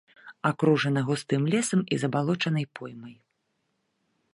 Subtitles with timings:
[0.49, 3.15] Акружана густым лесам і забалочанай поймай.